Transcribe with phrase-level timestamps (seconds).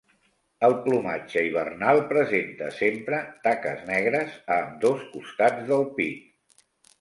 [0.67, 3.19] El plomatge hivernal presenta sempre
[3.49, 6.61] taques negres a ambdós costats del pit.